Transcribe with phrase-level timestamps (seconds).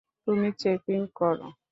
[0.27, 1.37] তুমি চেকিং কর।